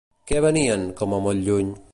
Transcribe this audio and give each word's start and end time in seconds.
Què 0.31 0.39
veien, 0.45 0.87
com 1.03 1.15
a 1.19 1.23
molt 1.29 1.47
lluny? 1.51 1.75